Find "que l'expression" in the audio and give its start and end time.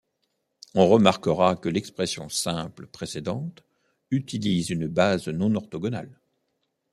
1.55-2.27